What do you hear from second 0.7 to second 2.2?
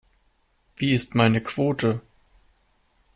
Wie ist meine Quote?